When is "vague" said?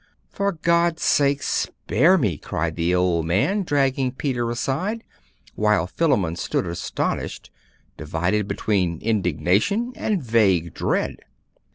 10.23-10.73